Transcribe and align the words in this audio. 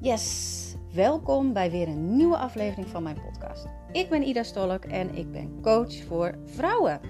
Yes, 0.00 0.74
welkom 0.94 1.52
bij 1.52 1.70
weer 1.70 1.88
een 1.88 2.16
nieuwe 2.16 2.36
aflevering 2.36 2.88
van 2.88 3.02
mijn 3.02 3.20
podcast. 3.20 3.66
Ik 3.92 4.08
ben 4.08 4.22
Ida 4.22 4.42
Stolk 4.42 4.84
en 4.84 5.14
ik 5.14 5.32
ben 5.32 5.60
coach 5.62 5.94
voor 6.04 6.38
vrouwen. 6.44 7.00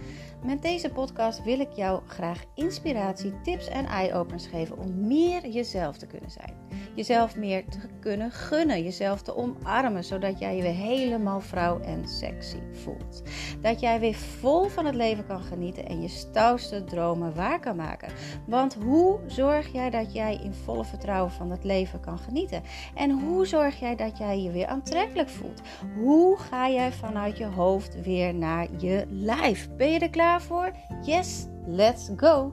Met 0.45 0.62
deze 0.62 0.90
podcast 0.90 1.43
wil 1.43 1.61
ik 1.61 1.72
jou 1.72 2.01
graag 2.06 2.45
inspiratie, 2.54 3.40
tips 3.42 3.69
en 3.69 3.87
eye-openers 3.87 4.46
geven 4.46 4.78
om 4.78 5.06
meer 5.06 5.49
jezelf 5.49 5.96
te 5.96 6.06
kunnen 6.06 6.31
zijn. 6.31 6.54
Jezelf 6.95 7.37
meer 7.37 7.64
te 7.69 7.78
kunnen 8.01 8.31
gunnen, 8.31 8.82
jezelf 8.82 9.22
te 9.22 9.37
omarmen, 9.37 10.04
zodat 10.04 10.38
jij 10.38 10.56
je 10.56 10.63
weer 10.63 10.72
helemaal 10.72 11.40
vrouw 11.40 11.81
en 11.81 12.09
sexy 12.09 12.59
voelt. 12.72 13.22
Dat 13.60 13.81
jij 13.81 14.01
weer 14.01 14.14
vol 14.14 14.64
van 14.64 14.85
het 14.85 14.95
leven 14.95 15.27
kan 15.27 15.40
genieten 15.40 15.87
en 15.87 16.02
je 16.02 16.09
stoutste 16.09 16.84
dromen 16.84 17.34
waar 17.34 17.60
kan 17.60 17.77
maken. 17.77 18.12
Want 18.46 18.74
hoe 18.74 19.18
zorg 19.27 19.73
jij 19.73 19.91
dat 19.91 20.12
jij 20.12 20.41
in 20.42 20.55
volle 20.55 20.84
vertrouwen 20.84 21.32
van 21.32 21.50
het 21.50 21.64
leven 21.64 22.00
kan 22.00 22.18
genieten? 22.18 22.62
En 22.95 23.10
hoe 23.10 23.46
zorg 23.46 23.80
jij 23.80 23.96
dat 23.96 24.18
jij 24.18 24.42
je 24.42 24.50
weer 24.50 24.66
aantrekkelijk 24.66 25.28
voelt? 25.28 25.60
Hoe 25.96 26.38
ga 26.38 26.68
jij 26.70 26.92
vanuit 26.92 27.38
je 27.38 27.46
hoofd 27.46 28.02
weer 28.02 28.34
naar 28.34 28.66
je 28.77 29.06
lijf? 29.09 29.68
Ben 29.77 29.91
je 29.91 29.98
er 29.98 30.10
klaar? 30.10 30.27
Voor? 30.37 30.70
Yes, 31.02 31.46
let's 31.66 32.10
go! 32.16 32.52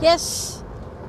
Yes, 0.00 0.56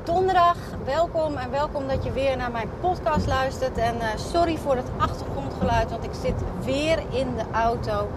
donderdag. 0.04 0.58
Welkom 0.86 1.38
en 1.38 1.52
welkom 1.52 1.88
dat 1.88 2.04
je 2.04 2.12
weer 2.12 2.38
naar 2.38 2.52
mijn 2.52 2.70
podcast 2.80 3.28
luistert. 3.28 3.78
En 3.78 3.96
uh, 3.96 4.04
sorry 4.16 4.58
voor 4.58 4.76
het 4.76 4.90
achtergrondgeluid, 4.98 5.90
want 5.90 6.04
ik 6.04 6.14
zit 6.22 6.42
weer 6.64 7.00
in 7.10 7.36
de 7.36 7.44
auto. 7.52 8.08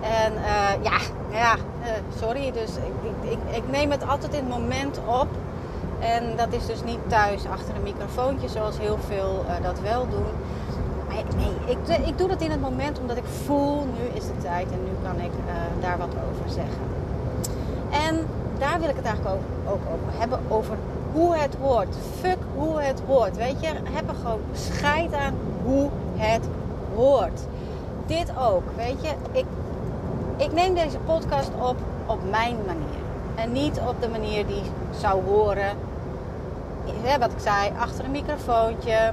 En 0.00 0.32
uh, 0.32 0.82
ja, 0.82 0.98
ja 1.30 1.56
uh, 1.56 1.90
sorry. 2.20 2.52
Dus 2.52 2.76
ik, 2.76 3.30
ik, 3.30 3.38
ik, 3.56 3.68
neem 3.70 3.90
het 3.90 4.06
altijd 4.06 4.32
in 4.32 4.38
het 4.38 4.58
moment 4.58 4.98
op. 5.06 5.28
En 6.00 6.36
dat 6.36 6.52
is 6.52 6.66
dus 6.66 6.82
niet 6.82 7.08
thuis 7.08 7.46
achter 7.46 7.74
een 7.74 7.82
microfoontje, 7.82 8.48
zoals 8.48 8.78
heel 8.78 8.98
veel 9.08 9.44
dat 9.62 9.80
wel 9.80 10.08
doen 10.08 10.26
nee, 11.36 11.52
ik, 11.66 12.06
ik 12.06 12.18
doe 12.18 12.28
dat 12.28 12.40
in 12.40 12.50
het 12.50 12.60
moment 12.60 12.98
omdat 12.98 13.16
ik 13.16 13.24
voel, 13.24 13.84
nu 13.84 14.04
is 14.12 14.26
de 14.26 14.38
tijd 14.42 14.66
en 14.70 14.84
nu 14.84 14.90
kan 15.02 15.16
ik 15.16 15.32
uh, 15.46 15.52
daar 15.80 15.98
wat 15.98 16.08
over 16.08 16.50
zeggen. 16.50 16.84
En 17.90 18.26
daar 18.58 18.80
wil 18.80 18.88
ik 18.88 18.96
het 18.96 19.04
eigenlijk 19.04 19.36
ook, 19.36 19.72
ook 19.72 19.80
over 19.94 20.20
hebben, 20.20 20.38
over 20.48 20.76
hoe 21.12 21.36
het 21.36 21.56
hoort. 21.60 21.96
Fuck 22.20 22.38
hoe 22.56 22.80
het 22.80 23.02
hoort. 23.06 23.36
Weet 23.36 23.60
je, 23.60 23.68
heb 23.90 24.08
er 24.08 24.14
gewoon 24.14 24.40
scheid 24.52 25.14
aan 25.14 25.34
hoe 25.64 25.90
het 26.16 26.42
hoort. 26.94 27.40
Dit 28.06 28.32
ook, 28.38 28.62
weet 28.76 29.02
je. 29.02 29.08
Ik, 29.32 29.44
ik 30.36 30.52
neem 30.52 30.74
deze 30.74 30.98
podcast 30.98 31.50
op 31.60 31.76
op 32.06 32.18
mijn 32.30 32.56
manier. 32.66 33.00
En 33.34 33.52
niet 33.52 33.80
op 33.88 34.00
de 34.00 34.08
manier 34.08 34.46
die 34.46 34.62
zou 34.98 35.24
horen. 35.24 35.76
wat 37.18 37.32
ik 37.32 37.38
zei, 37.38 37.70
achter 37.78 38.04
een 38.04 38.10
microfoontje 38.10 39.12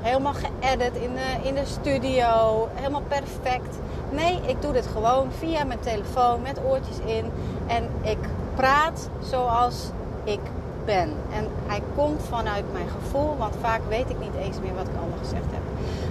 helemaal 0.00 0.34
geëdit 0.34 0.96
in 0.96 1.10
de, 1.14 1.48
in 1.48 1.54
de 1.54 1.64
studio, 1.64 2.68
helemaal 2.74 3.02
perfect. 3.08 3.78
Nee, 4.10 4.40
ik 4.46 4.62
doe 4.62 4.72
dit 4.72 4.86
gewoon 4.86 5.28
via 5.38 5.64
mijn 5.64 5.80
telefoon 5.80 6.42
met 6.42 6.60
oortjes 6.68 6.98
in 7.04 7.30
en 7.66 7.88
ik 8.02 8.18
praat 8.54 9.08
zoals 9.20 9.90
ik 10.24 10.40
ben. 10.84 11.08
En 11.32 11.48
hij 11.66 11.82
komt 11.96 12.22
vanuit 12.28 12.64
mijn 12.72 12.88
gevoel, 12.88 13.36
want 13.36 13.54
vaak 13.60 13.80
weet 13.88 14.10
ik 14.10 14.18
niet 14.18 14.34
eens 14.34 14.60
meer 14.60 14.74
wat 14.74 14.86
ik 14.88 14.96
allemaal 14.98 15.18
gezegd 15.18 15.50
heb. 15.50 15.62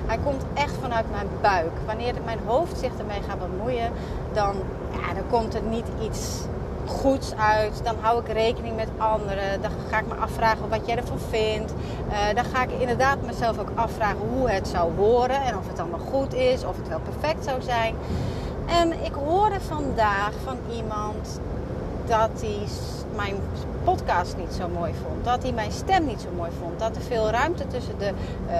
Hij 0.05 0.17
komt 0.23 0.43
echt 0.53 0.75
vanuit 0.81 1.11
mijn 1.11 1.27
buik. 1.41 1.71
Wanneer 1.85 2.13
mijn 2.25 2.39
hoofd 2.45 2.79
zich 2.79 2.91
ermee 2.97 3.21
gaat 3.21 3.39
bemoeien, 3.39 3.91
dan, 4.33 4.55
ja, 4.91 5.13
dan 5.13 5.23
komt 5.29 5.55
er 5.55 5.61
niet 5.61 5.85
iets 6.01 6.41
goeds 6.89 7.35
uit. 7.35 7.81
Dan 7.83 7.95
hou 7.99 8.21
ik 8.21 8.31
rekening 8.31 8.75
met 8.75 8.87
anderen. 8.97 9.61
Dan 9.61 9.71
ga 9.89 9.99
ik 9.99 10.07
me 10.07 10.13
afvragen 10.13 10.69
wat 10.69 10.85
jij 10.85 10.97
ervan 10.97 11.19
vindt. 11.29 11.73
Uh, 12.09 12.35
dan 12.35 12.43
ga 12.43 12.63
ik 12.63 12.71
inderdaad 12.79 13.21
mezelf 13.25 13.59
ook 13.59 13.71
afvragen 13.75 14.27
hoe 14.29 14.49
het 14.49 14.67
zou 14.67 14.91
horen. 14.95 15.41
En 15.43 15.57
of 15.57 15.67
het 15.67 15.79
allemaal 15.79 15.99
goed 15.99 16.33
is. 16.33 16.63
Of 16.63 16.77
het 16.77 16.87
wel 16.87 16.99
perfect 16.99 17.43
zou 17.43 17.61
zijn. 17.61 17.95
En 18.65 19.03
ik 19.03 19.13
hoorde 19.13 19.59
vandaag 19.59 20.31
van 20.43 20.57
iemand 20.71 21.39
dat 22.05 22.29
hij 22.41 22.67
mijn 23.15 23.35
podcast 23.83 24.37
niet 24.37 24.53
zo 24.53 24.67
mooi 24.67 24.93
vond. 25.03 25.25
Dat 25.25 25.43
hij 25.43 25.51
mijn 25.51 25.71
stem 25.71 26.05
niet 26.05 26.21
zo 26.21 26.27
mooi 26.35 26.51
vond. 26.59 26.79
Dat 26.79 26.95
er 26.95 27.01
veel 27.01 27.29
ruimte 27.29 27.67
tussen 27.67 27.97
de 27.97 28.11
uh, 28.47 28.55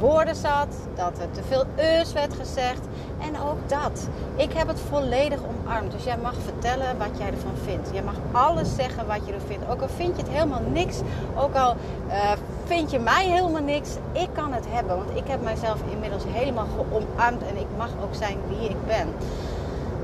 woorden 0.00 0.36
zat, 0.36 0.74
dat 0.94 1.18
er 1.18 1.30
te 1.30 1.42
veel 1.48 1.64
eus 1.76 2.12
werd 2.12 2.34
gezegd. 2.34 2.80
En 3.18 3.40
ook 3.40 3.68
dat. 3.68 4.08
Ik 4.36 4.52
heb 4.52 4.68
het 4.68 4.80
volledig 4.80 5.38
omarmd. 5.48 5.92
Dus 5.92 6.04
jij 6.04 6.16
mag 6.16 6.34
vertellen 6.44 6.98
wat 6.98 7.18
jij 7.18 7.26
ervan 7.26 7.56
vindt. 7.64 7.88
Jij 7.92 8.02
mag 8.02 8.14
alles 8.32 8.74
zeggen 8.74 9.06
wat 9.06 9.26
je 9.26 9.32
ervan 9.32 9.48
vindt. 9.48 9.70
Ook 9.70 9.80
al 9.80 9.88
vind 9.88 10.16
je 10.16 10.22
het 10.22 10.32
helemaal 10.32 10.62
niks. 10.72 11.00
Ook 11.36 11.54
al 11.54 11.76
uh, 12.08 12.32
vind 12.64 12.90
je 12.90 12.98
mij 12.98 13.26
helemaal 13.28 13.62
niks. 13.62 13.90
Ik 14.12 14.28
kan 14.32 14.52
het 14.52 14.64
hebben. 14.68 14.96
Want 14.96 15.16
ik 15.16 15.26
heb 15.26 15.42
mijzelf 15.42 15.78
inmiddels 15.90 16.24
helemaal 16.26 16.66
geomarmd. 16.76 17.42
En 17.42 17.56
ik 17.56 17.66
mag 17.76 17.90
ook 18.02 18.14
zijn 18.14 18.38
wie 18.48 18.68
ik 18.68 18.86
ben. 18.86 19.08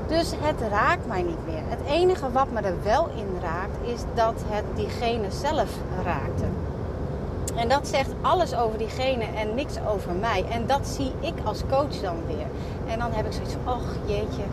Dus 0.07 0.33
het 0.39 0.61
raakt 0.69 1.07
mij 1.07 1.21
niet 1.21 1.45
meer. 1.45 1.61
Het 1.67 1.79
enige 1.87 2.31
wat 2.31 2.51
me 2.51 2.61
er 2.61 2.83
wel 2.83 3.09
in 3.15 3.41
raakt, 3.41 3.77
is 3.93 4.01
dat 4.13 4.33
het 4.47 4.63
diegene 4.75 5.31
zelf 5.31 5.69
raakte. 6.03 6.45
En 7.57 7.69
dat 7.69 7.87
zegt 7.87 8.09
alles 8.21 8.55
over 8.55 8.77
diegene 8.77 9.23
en 9.23 9.55
niks 9.55 9.75
over 9.87 10.13
mij. 10.13 10.45
En 10.49 10.67
dat 10.67 10.87
zie 10.87 11.11
ik 11.19 11.33
als 11.43 11.61
coach 11.69 12.01
dan 12.01 12.15
weer. 12.27 12.47
En 12.87 12.99
dan 12.99 13.11
heb 13.11 13.25
ik 13.25 13.33
zoiets 13.33 13.53
van, 13.53 13.73
ach 13.73 13.95
jeetje, 14.05 14.43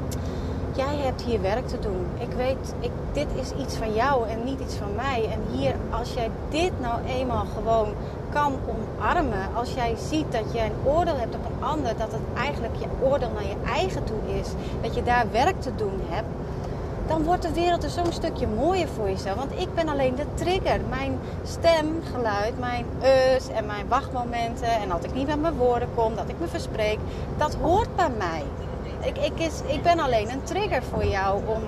jij 0.75 0.97
hebt 0.97 1.23
hier 1.23 1.41
werk 1.41 1.67
te 1.69 1.79
doen. 1.79 2.07
Ik 2.19 2.33
weet, 2.37 2.75
ik, 2.81 2.91
dit 3.13 3.27
is 3.41 3.53
iets 3.63 3.77
van 3.77 3.95
jou 3.95 4.29
en 4.29 4.45
niet 4.45 4.61
iets 4.61 4.75
van 4.75 4.95
mij. 4.95 5.29
En 5.33 5.57
hier, 5.57 5.75
als 5.91 6.13
jij 6.15 6.31
dit 6.49 6.73
nou 6.81 7.05
eenmaal 7.07 7.47
gewoon 7.55 7.89
kan 8.33 8.53
omarmen. 8.67 9.49
Als 9.55 9.75
jij 9.75 9.95
ziet 10.09 10.33
dat 10.33 10.53
je 10.53 10.61
een 10.61 10.93
oordeel 10.93 11.17
hebt 11.17 11.35
op 11.35 11.45
een 11.45 11.67
ander. 11.67 11.97
Dat 11.97 12.13
het 12.13 12.23
eigenlijk 12.37 12.75
je 12.79 13.07
oordeel 13.07 13.31
naar 13.35 13.47
je 13.47 13.73
eigen 13.73 14.05
toe 14.05 14.39
is. 14.41 14.49
Dat 14.83 14.95
je 14.95 15.03
daar 15.03 15.27
werk 15.33 15.61
te 15.61 15.75
doen 15.75 16.01
hebt 16.09 16.29
dan 17.07 17.23
wordt 17.23 17.43
de 17.43 17.53
wereld 17.53 17.85
er 17.85 17.91
zo'n 17.91 18.13
stukje 18.13 18.47
mooier 18.47 18.89
voor 18.89 19.09
jezelf. 19.09 19.37
Want 19.37 19.53
ik 19.59 19.75
ben 19.75 19.89
alleen 19.89 20.15
de 20.15 20.25
trigger. 20.35 20.81
Mijn 20.89 21.19
stemgeluid, 21.45 22.59
mijn 22.59 22.87
us 23.03 23.49
en 23.49 23.67
mijn 23.67 23.89
wachtmomenten. 23.89 24.69
En 24.69 24.89
dat 24.89 25.05
ik 25.05 25.15
niet 25.15 25.27
met 25.27 25.41
mijn 25.41 25.55
woorden 25.55 25.89
kom, 25.95 26.15
dat 26.15 26.29
ik 26.29 26.41
me 26.41 26.47
verspreek. 26.47 26.99
Dat 27.37 27.55
hoort 27.55 27.97
bij 27.97 28.11
mij. 28.19 28.43
Ik, 29.01 29.19
ik, 29.19 29.41
is, 29.41 29.61
ik 29.67 29.83
ben 29.83 29.99
alleen 29.99 30.31
een 30.31 30.43
trigger 30.43 30.83
voor 30.83 31.05
jou 31.05 31.41
om 31.47 31.63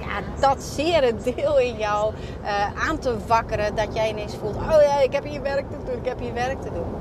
ja, 0.00 0.20
dat 0.40 0.62
zere 0.62 1.14
deel 1.34 1.58
in 1.58 1.76
jou 1.76 2.14
uh, 2.42 2.88
aan 2.88 2.98
te 2.98 3.16
wakkeren. 3.26 3.74
Dat 3.74 3.94
jij 3.94 4.08
ineens 4.08 4.36
voelt, 4.36 4.56
oh 4.56 4.82
ja, 4.82 5.00
ik 5.00 5.12
heb 5.12 5.24
hier 5.24 5.42
werk 5.42 5.70
te 5.70 5.76
doen, 5.84 5.96
ik 5.96 6.08
heb 6.08 6.20
hier 6.20 6.34
werk 6.34 6.62
te 6.62 6.72
doen. 6.72 6.94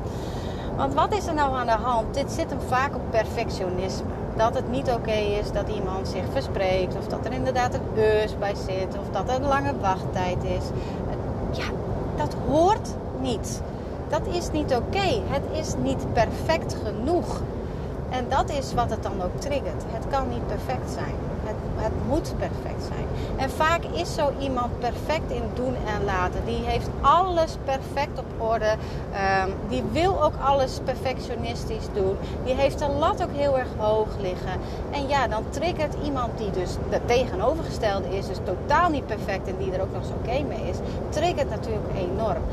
Want 0.76 0.94
wat 0.94 1.14
is 1.14 1.28
er 1.28 1.34
nou 1.34 1.56
aan 1.56 1.66
de 1.66 1.72
hand? 1.72 2.14
Dit 2.14 2.32
zit 2.32 2.50
hem 2.50 2.60
vaak 2.68 2.96
op 2.96 3.02
perfectionisme 3.10 4.21
dat 4.36 4.56
het 4.56 4.70
niet 4.70 4.92
oké 4.92 5.12
is 5.12 5.52
dat 5.52 5.70
iemand 5.70 6.08
zich 6.08 6.24
verspreekt. 6.32 6.96
Of 6.98 7.08
dat 7.08 7.26
er 7.26 7.32
inderdaad 7.32 7.74
een 7.74 7.94
beurs 7.94 8.38
bij 8.38 8.56
zit. 8.56 8.98
Of 9.00 9.10
dat 9.12 9.30
er 9.30 9.36
een 9.36 9.48
lange 9.48 9.74
wachttijd 9.80 10.44
is. 10.44 10.64
Ja, 11.58 11.66
dat 12.16 12.36
hoort 12.48 12.90
niet. 13.20 13.62
Dat 14.08 14.22
is 14.32 14.52
niet 14.52 14.76
oké. 14.76 15.22
Het 15.28 15.44
is 15.52 15.74
niet 15.84 16.14
perfect 16.14 16.76
genoeg. 16.86 17.42
En 18.10 18.26
dat 18.30 18.50
is 18.50 18.74
wat 18.74 18.90
het 18.90 19.04
dan 19.04 19.22
ook 19.22 19.40
triggert. 19.40 19.84
Het 19.88 20.06
kan 20.10 20.30
niet 20.30 20.48
perfect 20.48 20.92
zijn 20.92 21.16
het 21.44 21.56
moet 22.08 22.34
perfect 22.38 22.84
zijn. 22.88 23.08
En 23.38 23.50
vaak 23.50 23.84
is 23.84 24.14
zo 24.14 24.32
iemand 24.40 24.80
perfect 24.80 25.32
in 25.32 25.44
doen 25.54 25.76
en 25.76 26.06
laten. 26.06 26.46
Die 26.46 26.64
heeft 26.64 26.90
alles 27.02 27.58
perfect 27.64 28.20
op 28.20 28.26
orde. 28.38 28.76
Um, 29.46 29.54
die 29.70 29.84
wil 29.92 30.24
ook 30.24 30.34
alles 30.44 30.80
perfectionistisch 30.84 31.88
doen. 31.94 32.18
Die 32.44 32.54
heeft 32.54 32.80
de 32.80 32.88
lat 32.88 33.24
ook 33.24 33.34
heel 33.36 33.58
erg 33.60 33.68
hoog 33.78 34.08
liggen. 34.20 34.60
En 34.92 35.08
ja, 35.08 35.28
dan 35.28 35.44
triggert 35.50 35.96
iemand 36.04 36.38
die 36.38 36.52
dus 36.52 36.76
de 36.90 37.00
tegenovergestelde 37.06 38.18
is, 38.18 38.28
dus 38.28 38.38
totaal 38.44 38.90
niet 38.90 39.06
perfect 39.06 39.48
en 39.48 39.56
die 39.58 39.72
er 39.72 39.82
ook 39.82 39.94
nog 39.94 40.06
zo 40.06 40.12
oké 40.12 40.44
mee 40.44 40.70
is, 40.70 40.78
triggert 41.10 41.50
natuurlijk 41.50 41.88
enorm 41.96 42.44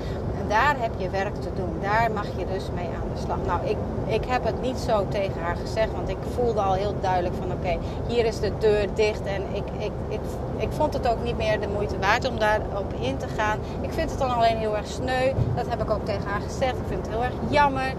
daar 0.49 0.77
heb 0.79 0.91
je 0.97 1.11
werk 1.11 1.35
te 1.35 1.49
doen. 1.55 1.79
Daar 1.81 2.11
mag 2.13 2.27
je 2.37 2.47
dus 2.53 2.65
mee 2.75 2.87
aan 2.87 3.09
de 3.15 3.21
slag. 3.21 3.39
Nou, 3.47 3.67
ik, 3.67 3.77
ik 4.07 4.25
heb 4.25 4.45
het 4.45 4.61
niet 4.61 4.79
zo 4.79 5.07
tegen 5.09 5.41
haar 5.43 5.57
gezegd, 5.57 5.93
want 5.93 6.09
ik 6.09 6.17
voelde 6.35 6.61
al 6.61 6.73
heel 6.73 6.95
duidelijk 7.01 7.35
van 7.35 7.53
oké, 7.53 7.79
hier 8.07 8.25
is 8.25 8.41
de 8.41 8.53
deur 8.59 8.87
dicht. 8.95 9.18
En 9.27 9.43
ik, 9.53 9.65
ik, 9.79 9.93
ik, 10.09 10.21
ik 10.57 10.69
vond 10.71 10.93
het 10.93 11.09
ook 11.09 11.23
niet 11.23 11.37
meer 11.37 11.61
de 11.61 11.69
moeite 11.69 11.99
waard 11.99 12.29
om 12.29 12.39
daarop 12.39 12.93
in 13.01 13.17
te 13.17 13.27
gaan. 13.37 13.59
Ik 13.81 13.93
vind 13.93 14.11
het 14.11 14.19
dan 14.19 14.35
alleen 14.35 14.57
heel 14.57 14.77
erg 14.77 14.87
sneu. 14.87 15.33
Dat 15.55 15.69
heb 15.69 15.83
ik 15.83 15.91
ook 15.91 16.05
tegen 16.05 16.29
haar 16.29 16.41
gezegd. 16.41 16.73
Ik 16.75 16.87
vind 16.89 17.07
het 17.07 17.15
heel 17.15 17.25
erg 17.25 17.35
jammer. 17.49 17.93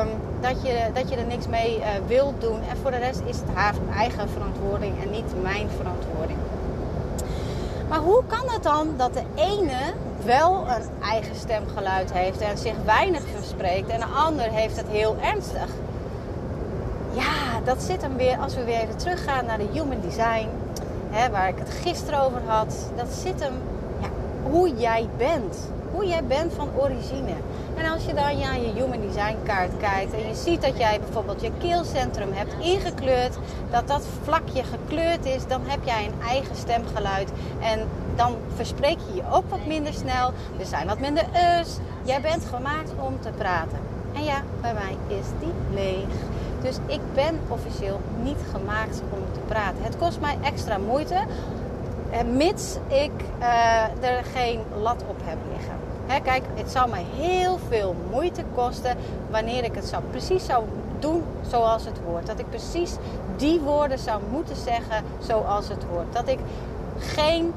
Um, 0.00 0.08
dat, 0.40 0.62
je, 0.62 0.90
dat 0.94 1.08
je 1.08 1.16
er 1.16 1.26
niks 1.26 1.46
mee 1.46 1.78
uh, 1.78 1.86
wilt 2.06 2.40
doen. 2.40 2.60
En 2.70 2.76
voor 2.82 2.90
de 2.90 2.96
rest 2.96 3.20
is 3.24 3.36
het 3.36 3.54
haar 3.54 3.74
eigen 3.96 4.28
verantwoording 4.28 5.02
en 5.02 5.10
niet 5.10 5.42
mijn 5.42 5.68
verantwoording. 5.76 6.38
Maar 7.88 7.98
hoe 7.98 8.22
kan 8.26 8.44
het 8.46 8.62
dan 8.62 8.88
dat 8.96 9.14
de 9.14 9.22
ene 9.34 9.78
wel 10.24 10.64
een 10.68 11.02
eigen 11.02 11.34
stemgeluid 11.34 12.12
heeft 12.12 12.40
en 12.40 12.58
zich 12.58 12.74
weinig 12.84 13.22
verspreekt 13.34 13.88
en 13.88 14.00
de 14.00 14.06
ander 14.06 14.44
heeft 14.44 14.76
het 14.76 14.88
heel 14.88 15.16
ernstig? 15.20 15.68
Dat 17.64 17.82
zit 17.82 18.02
hem 18.02 18.16
weer, 18.16 18.38
als 18.38 18.54
we 18.54 18.64
weer 18.64 18.80
even 18.80 18.96
teruggaan 18.96 19.46
naar 19.46 19.58
de 19.58 19.68
human 19.72 20.00
design, 20.00 20.48
hè, 21.10 21.30
waar 21.30 21.48
ik 21.48 21.58
het 21.58 21.70
gisteren 21.70 22.20
over 22.20 22.40
had, 22.46 22.90
dat 22.96 23.08
zit 23.22 23.40
hem 23.40 23.54
ja, 24.00 24.08
hoe 24.50 24.74
jij 24.76 25.08
bent. 25.16 25.56
Hoe 25.92 26.06
jij 26.06 26.24
bent 26.24 26.52
van 26.52 26.68
origine. 26.76 27.34
En 27.76 27.90
als 27.92 28.04
je 28.04 28.14
dan 28.14 28.38
ja, 28.38 28.54
je 28.54 28.72
Human 28.74 29.00
Design 29.00 29.36
kaart 29.42 29.70
kijkt 29.78 30.12
en 30.12 30.28
je 30.28 30.34
ziet 30.34 30.62
dat 30.62 30.78
jij 30.78 31.00
bijvoorbeeld 31.00 31.40
je 31.40 31.50
keelcentrum 31.58 32.32
hebt 32.32 32.54
ingekleurd, 32.58 33.38
dat 33.70 33.88
dat 33.88 34.02
vlakje 34.22 34.62
gekleurd 34.62 35.24
is, 35.24 35.46
dan 35.46 35.60
heb 35.64 35.78
jij 35.84 36.04
een 36.04 36.28
eigen 36.28 36.56
stemgeluid. 36.56 37.30
En 37.60 37.80
dan 38.16 38.34
verspreek 38.54 38.98
je 39.08 39.14
je 39.14 39.22
ook 39.32 39.50
wat 39.50 39.66
minder 39.66 39.92
snel. 39.92 40.32
Er 40.58 40.66
zijn 40.66 40.86
wat 40.86 40.98
minder 40.98 41.24
us. 41.60 41.76
Jij 42.02 42.20
bent 42.20 42.44
gemaakt 42.44 42.92
om 42.98 43.20
te 43.20 43.30
praten. 43.36 43.78
En 44.14 44.24
ja, 44.24 44.42
bij 44.60 44.72
mij 44.72 45.18
is 45.18 45.26
die 45.40 45.52
leeg. 45.74 46.29
Dus 46.62 46.76
ik 46.86 47.00
ben 47.14 47.40
officieel 47.48 48.00
niet 48.22 48.38
gemaakt 48.52 49.02
om 49.10 49.32
te 49.32 49.40
praten. 49.48 49.82
Het 49.82 49.96
kost 49.98 50.20
mij 50.20 50.36
extra 50.42 50.78
moeite, 50.78 51.14
eh, 52.10 52.20
mits 52.36 52.76
ik 52.88 53.10
uh, 53.40 54.08
er 54.10 54.24
geen 54.24 54.60
lat 54.82 55.04
op 55.08 55.16
heb 55.24 55.38
liggen. 55.52 55.74
Kijk, 56.22 56.42
het 56.54 56.70
zou 56.70 56.90
mij 56.90 57.04
heel 57.16 57.58
veel 57.68 57.96
moeite 58.10 58.42
kosten 58.54 58.96
wanneer 59.30 59.64
ik 59.64 59.74
het 59.74 59.84
zou, 59.84 60.02
precies 60.10 60.44
zou 60.44 60.64
doen 60.98 61.22
zoals 61.48 61.84
het 61.84 61.98
hoort. 62.06 62.26
Dat 62.26 62.38
ik 62.38 62.48
precies 62.48 62.94
die 63.36 63.60
woorden 63.60 63.98
zou 63.98 64.20
moeten 64.30 64.56
zeggen 64.56 65.04
zoals 65.18 65.68
het 65.68 65.84
hoort. 65.90 66.12
Dat 66.12 66.28
ik 66.28 66.38
geen 66.98 67.52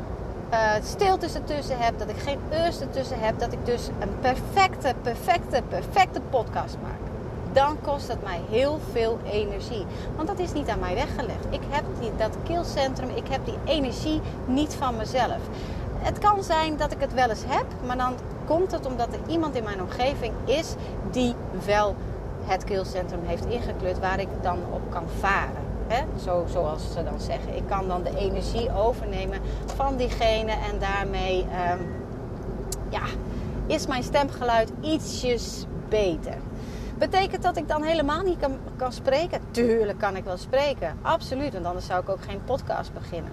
uh, 0.53 0.71
stiltes 0.83 1.35
ertussen 1.35 1.77
heb, 1.79 1.99
dat 1.99 2.09
ik 2.09 2.17
geen 2.17 2.39
eus 2.49 2.79
ertussen 2.79 3.19
heb, 3.19 3.39
dat 3.39 3.51
ik 3.51 3.65
dus 3.65 3.87
een 3.99 4.19
perfecte, 4.21 4.93
perfecte, 5.01 5.61
perfecte 5.69 6.21
podcast 6.29 6.77
maak. 6.81 7.02
Dan 7.53 7.77
kost 7.81 8.07
het 8.07 8.23
mij 8.23 8.41
heel 8.49 8.79
veel 8.91 9.19
energie. 9.31 9.85
Want 10.15 10.27
dat 10.27 10.39
is 10.39 10.53
niet 10.53 10.69
aan 10.69 10.79
mij 10.79 10.93
weggelegd. 10.93 11.45
Ik 11.49 11.61
heb 11.69 11.83
die, 11.99 12.11
dat 12.17 12.37
keelcentrum, 12.43 13.09
ik 13.09 13.27
heb 13.27 13.45
die 13.45 13.57
energie 13.65 14.21
niet 14.45 14.75
van 14.75 14.95
mezelf. 14.95 15.39
Het 15.97 16.19
kan 16.19 16.43
zijn 16.43 16.77
dat 16.77 16.91
ik 16.91 16.99
het 16.99 17.13
wel 17.13 17.29
eens 17.29 17.43
heb, 17.47 17.65
maar 17.85 17.97
dan 17.97 18.13
komt 18.45 18.71
het 18.71 18.85
omdat 18.85 19.07
er 19.07 19.19
iemand 19.31 19.55
in 19.55 19.63
mijn 19.63 19.81
omgeving 19.81 20.33
is 20.45 20.75
die 21.11 21.35
wel 21.65 21.95
het 22.43 22.63
keelcentrum 22.63 23.19
heeft 23.23 23.45
ingekleurd 23.45 23.99
waar 23.99 24.19
ik 24.19 24.27
dan 24.41 24.57
op 24.71 24.81
kan 24.89 25.03
varen. 25.19 25.71
Zo, 26.23 26.45
zoals 26.51 26.81
ze 26.93 27.03
dan 27.03 27.19
zeggen. 27.19 27.55
Ik 27.55 27.67
kan 27.67 27.87
dan 27.87 28.03
de 28.03 28.17
energie 28.17 28.75
overnemen 28.75 29.39
van 29.75 29.95
diegene 29.95 30.51
en 30.51 30.79
daarmee 30.79 31.39
um, 31.39 31.95
ja, 32.89 33.01
is 33.65 33.87
mijn 33.87 34.03
stemgeluid 34.03 34.71
ietsjes 34.81 35.65
beter. 35.89 36.37
Betekent 37.09 37.43
dat 37.43 37.57
ik 37.57 37.67
dan 37.67 37.83
helemaal 37.83 38.21
niet 38.21 38.39
kan, 38.39 38.59
kan 38.75 38.93
spreken? 38.93 39.41
Tuurlijk 39.51 39.99
kan 39.99 40.15
ik 40.15 40.23
wel 40.23 40.37
spreken, 40.37 40.99
absoluut. 41.01 41.53
Want 41.53 41.65
anders 41.65 41.85
zou 41.85 42.01
ik 42.01 42.09
ook 42.09 42.23
geen 42.23 42.43
podcast 42.43 42.93
beginnen. 42.93 43.31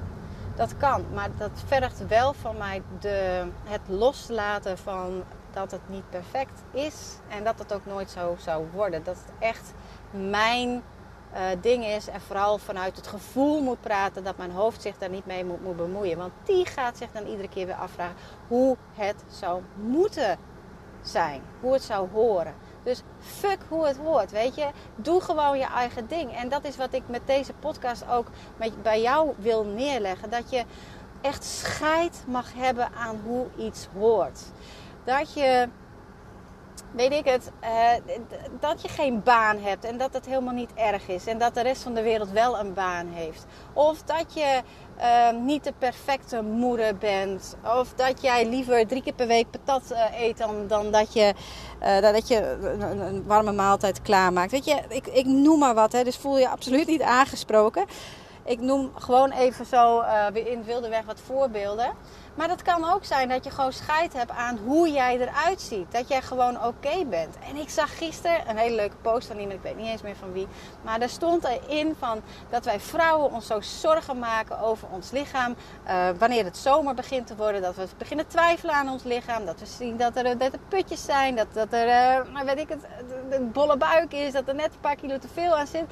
Dat 0.56 0.76
kan, 0.76 1.05
maar 1.14 1.28
dat 1.38 1.50
vergt 1.67 2.06
wel 2.06 2.32
van 2.32 2.56
mij 2.56 2.82
de, 3.00 3.44
het 3.64 3.81
loslaten 3.87 4.78
van 4.78 5.22
dat 5.52 5.70
het 5.70 5.81
niet 5.87 6.11
perfect 6.11 6.62
is 6.70 7.19
en 7.28 7.44
dat 7.44 7.58
het 7.58 7.72
ook 7.72 7.87
nooit 7.87 8.11
zo 8.11 8.37
zou 8.38 8.67
worden. 8.72 9.05
Dat 9.05 9.17
het 9.17 9.34
echt 9.38 9.72
mijn 10.11 10.69
uh, 10.70 11.40
ding 11.61 11.84
is 11.84 12.08
en 12.08 12.20
vooral 12.20 12.58
vanuit 12.58 12.96
het 12.96 13.06
gevoel 13.06 13.62
moet 13.62 13.81
praten 13.81 14.25
dat 14.25 14.37
mijn 14.37 14.50
hoofd 14.50 14.82
zich 14.82 14.99
daar 14.99 15.11
niet 15.11 15.26
mee 15.26 15.44
moet, 15.44 15.62
moet 15.62 15.76
bemoeien. 15.76 16.19
Want 16.19 16.32
die 16.44 16.67
gaat 16.67 16.96
zich 16.96 17.08
dan 17.12 17.26
iedere 17.26 17.49
keer 17.49 17.67
weer 17.67 17.75
afvragen 17.75 18.17
hoe 18.49 18.76
het 18.94 19.25
zou 19.28 19.62
moeten 19.75 20.38
zijn, 21.02 21.43
hoe 21.61 21.72
het 21.72 21.82
zou 21.82 22.08
horen. 22.12 22.55
Dus 22.82 23.03
fuck 23.19 23.59
hoe 23.69 23.87
het 23.87 23.97
hoort, 23.97 24.31
weet 24.31 24.55
je. 24.55 24.69
Doe 24.97 25.21
gewoon 25.21 25.59
je 25.59 25.67
eigen 25.67 26.06
ding. 26.06 26.37
En 26.37 26.49
dat 26.49 26.65
is 26.65 26.77
wat 26.77 26.93
ik 26.93 27.03
met 27.06 27.21
deze 27.25 27.53
podcast 27.53 28.09
ook 28.09 28.27
met, 28.56 28.82
bij 28.82 29.00
jou 29.00 29.32
wil 29.38 29.65
neerleggen. 29.65 30.31
Dat 30.31 30.50
je 30.50 30.65
echt 31.21 31.44
scheid 31.44 32.25
mag 32.27 32.55
hebben 32.55 32.88
aan 32.94 33.21
hoe 33.25 33.47
iets 33.56 33.88
hoort. 33.99 34.41
Dat 35.05 35.35
je 35.35 35.69
weet 36.91 37.13
ik 37.13 37.25
het, 37.25 37.51
uh, 37.63 37.69
dat 38.61 38.83
je 38.83 38.89
geen 38.89 39.23
baan 39.23 39.59
hebt 39.59 39.85
en 39.85 39.99
dat 39.99 40.13
het 40.13 40.27
helemaal 40.27 40.55
niet 40.55 40.75
erg 40.75 41.09
is. 41.09 41.27
En 41.27 41.39
dat 41.39 41.55
de 41.55 41.63
rest 41.63 41.83
van 41.83 41.95
de 41.95 42.03
wereld 42.03 42.31
wel 42.31 42.59
een 42.59 42.75
baan 42.75 43.07
heeft. 43.07 43.47
Of 43.73 44.03
dat 44.03 44.35
je 44.35 44.61
uh, 44.99 45.43
niet 45.43 45.65
de 45.65 45.73
perfecte 45.79 46.43
moeder 46.43 46.97
bent. 46.97 47.57
Of 47.65 47.93
dat 47.95 48.23
jij 48.23 48.49
liever 48.49 48.87
drie 48.87 49.03
keer 49.03 49.13
per 49.13 49.27
week 49.27 49.51
patat 49.51 49.83
uh, 49.93 50.21
eet 50.21 50.39
dan, 50.39 50.67
dan 50.67 50.91
dat 50.91 51.13
je, 51.13 51.35
dat 52.01 52.29
je 52.29 52.59
een, 52.63 53.01
een, 53.01 53.27
warme 53.27 53.53
maaltijd 53.53 54.03
klaarmaakt. 54.03 54.51
Weet 54.51 54.65
je, 54.65 54.81
ik, 54.89 55.07
ik 55.07 55.27
noem 55.27 55.59
maar 55.59 55.75
wat, 55.75 55.93
hè, 55.93 56.05
dus 56.05 56.17
voel 56.17 56.39
je 56.39 56.49
absoluut 56.49 56.87
niet 56.87 57.03
aangesproken. 57.03 57.85
Ik 58.50 58.61
noem 58.61 58.91
gewoon 58.94 59.31
even 59.31 59.67
zo 59.67 60.05
weer 60.32 60.47
in 60.47 60.64
wilde 60.64 60.88
weg 60.88 61.05
wat 61.05 61.20
voorbeelden. 61.26 61.93
Maar 62.35 62.49
dat 62.49 62.62
kan 62.62 62.93
ook 62.93 63.05
zijn 63.05 63.29
dat 63.29 63.44
je 63.44 63.50
gewoon 63.50 63.73
scheid 63.73 64.12
hebt 64.12 64.31
aan 64.31 64.58
hoe 64.64 64.91
jij 64.91 65.19
eruit 65.19 65.61
ziet. 65.61 65.93
Dat 65.93 66.08
jij 66.08 66.23
gewoon 66.23 66.64
oké 66.64 67.05
bent. 67.05 67.37
En 67.49 67.56
ik 67.56 67.69
zag 67.69 67.99
gisteren 67.99 68.49
een 68.49 68.56
hele 68.56 68.75
leuke 68.75 68.97
post 69.02 69.26
van 69.26 69.38
iemand, 69.38 69.56
ik 69.56 69.62
weet 69.62 69.76
niet 69.76 69.87
eens 69.87 70.02
meer 70.02 70.17
van 70.17 70.32
wie. 70.32 70.47
Maar 70.82 70.99
daar 70.99 71.08
stond 71.08 71.44
erin 71.44 71.94
van 71.99 72.20
dat 72.49 72.64
wij 72.64 72.81
vrouwen 72.81 73.32
ons 73.32 73.47
zo 73.47 73.61
zorgen 73.61 74.19
maken 74.19 74.61
over 74.61 74.88
ons 74.93 75.11
lichaam. 75.11 75.55
Uh, 75.87 76.08
wanneer 76.19 76.44
het 76.44 76.56
zomer 76.56 76.94
begint 76.94 77.26
te 77.26 77.37
worden, 77.37 77.62
dat 77.62 77.76
we 77.76 77.87
beginnen 77.99 78.26
twijfelen 78.26 78.75
aan 78.75 78.88
ons 78.88 79.03
lichaam. 79.03 79.44
Dat 79.44 79.61
we 79.61 79.67
zien 79.67 79.96
dat 79.96 80.17
er, 80.17 80.38
dat 80.38 80.53
er 80.53 80.58
putjes 80.69 81.05
zijn, 81.05 81.37
dat, 81.37 81.46
dat 81.53 81.73
er, 81.73 82.26
weet 82.44 82.58
ik 82.58 82.69
het, 82.69 82.85
een 83.31 83.53
bolle 83.53 83.76
buik 83.76 84.12
is, 84.12 84.32
dat 84.32 84.49
er 84.49 84.55
net 84.55 84.73
een 84.73 84.81
paar 84.81 84.96
kilo 84.96 85.19
te 85.19 85.29
veel 85.35 85.56
aan 85.56 85.67
zit. 85.67 85.85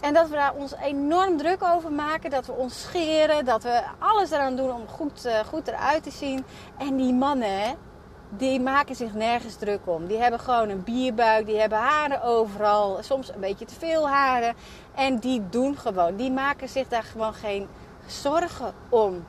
En 0.00 0.14
dat 0.14 0.28
we 0.28 0.34
daar 0.34 0.54
ons 0.54 0.74
enorm 0.74 1.36
druk 1.36 1.62
over 1.62 1.92
maken. 1.92 2.30
Dat 2.30 2.46
we 2.46 2.52
ons 2.52 2.80
scheren. 2.80 3.44
Dat 3.44 3.62
we 3.62 3.82
alles 3.98 4.30
eraan 4.30 4.56
doen 4.56 4.72
om 4.72 4.88
goed, 4.88 5.26
uh, 5.26 5.38
goed 5.38 5.68
eruit 5.68 6.02
te 6.02 6.10
zien. 6.10 6.44
En 6.78 6.96
die 6.96 7.12
mannen, 7.12 7.76
die 8.28 8.60
maken 8.60 8.94
zich 8.94 9.14
nergens 9.14 9.56
druk 9.56 9.80
om. 9.84 10.06
Die 10.06 10.18
hebben 10.18 10.40
gewoon 10.40 10.68
een 10.68 10.84
bierbuik. 10.84 11.46
Die 11.46 11.60
hebben 11.60 11.78
haren 11.78 12.22
overal. 12.22 12.98
Soms 13.02 13.28
een 13.34 13.40
beetje 13.40 13.64
te 13.64 13.74
veel 13.78 14.08
haren. 14.08 14.54
En 14.94 15.18
die 15.18 15.48
doen 15.48 15.76
gewoon. 15.76 16.16
Die 16.16 16.30
maken 16.30 16.68
zich 16.68 16.88
daar 16.88 17.02
gewoon 17.02 17.34
geen 17.34 17.68
zorgen 18.06 18.74
om. 18.88 19.24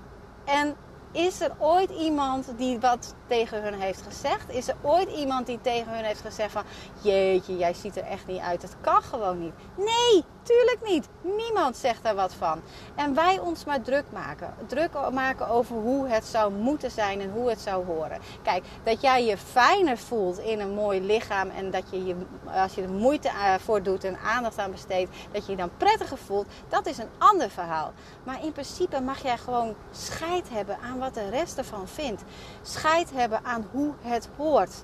En 0.45 0.75
is 1.11 1.41
er 1.41 1.51
ooit 1.57 1.89
iemand 1.89 2.51
die 2.57 2.79
wat 2.79 3.15
tegen 3.27 3.61
hun 3.63 3.73
heeft 3.73 4.01
gezegd? 4.01 4.49
Is 4.49 4.67
er 4.67 4.75
ooit 4.81 5.09
iemand 5.09 5.45
die 5.45 5.61
tegen 5.61 5.95
hun 5.95 6.03
heeft 6.03 6.21
gezegd 6.21 6.51
van... 6.51 6.63
Jeetje, 7.01 7.57
jij 7.57 7.73
ziet 7.73 7.97
er 7.97 8.03
echt 8.03 8.27
niet 8.27 8.41
uit. 8.41 8.61
Dat 8.61 8.75
kan 8.81 9.01
gewoon 9.01 9.39
niet. 9.39 9.53
Nee, 9.75 10.23
tuurlijk 10.49 10.79
niet. 10.83 11.07
Niemand 11.37 11.77
zegt 11.77 12.03
daar 12.03 12.15
wat 12.15 12.33
van. 12.33 12.61
En 12.95 13.13
wij 13.13 13.39
ons 13.39 13.65
maar 13.65 13.81
druk 13.81 14.05
maken. 14.11 14.53
Druk 14.67 15.11
maken 15.11 15.47
over 15.47 15.75
hoe 15.75 16.07
het 16.07 16.25
zou 16.25 16.53
moeten 16.53 16.91
zijn 16.91 17.21
en 17.21 17.31
hoe 17.31 17.49
het 17.49 17.59
zou 17.59 17.85
horen. 17.85 18.19
Kijk, 18.43 18.63
dat 18.83 19.01
jij 19.01 19.25
je 19.25 19.37
fijner 19.37 19.97
voelt 19.97 20.39
in 20.39 20.59
een 20.59 20.73
mooi 20.73 21.01
lichaam... 21.01 21.49
en 21.49 21.71
dat 21.71 21.83
je, 21.89 22.05
je 22.05 22.15
als 22.53 22.75
je 22.75 22.81
er 22.81 22.89
moeite 22.89 23.27
eh, 23.27 23.53
voor 23.53 23.83
doet 23.83 24.03
en 24.03 24.17
aandacht 24.19 24.57
aan 24.57 24.71
besteedt... 24.71 25.11
dat 25.31 25.45
je 25.45 25.51
je 25.51 25.57
dan 25.57 25.71
prettiger 25.77 26.17
voelt, 26.17 26.47
dat 26.69 26.85
is 26.85 26.97
een 26.97 27.09
ander 27.17 27.49
verhaal. 27.49 27.93
Maar 28.23 28.43
in 28.43 28.51
principe 28.51 29.01
mag 29.01 29.23
jij 29.23 29.37
gewoon 29.37 29.75
scheid 29.91 30.49
hebben 30.49 30.77
aan 30.83 30.99
wat 30.99 31.13
de 31.13 31.29
rest 31.29 31.57
ervan 31.57 31.87
vindt. 31.87 32.23
Scheid 32.61 33.11
hebben 33.13 33.39
aan 33.43 33.67
hoe 33.71 33.93
het 34.01 34.29
hoort. 34.37 34.83